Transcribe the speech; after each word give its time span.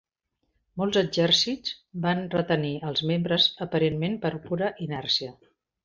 Molts 0.81 0.97
exèrcits 1.01 1.75
van 2.07 2.23
retenir 2.37 2.73
els 2.91 3.07
membres 3.13 3.49
aparentment 3.69 4.21
per 4.27 4.37
pura 4.51 4.77
inèrcia. 4.89 5.35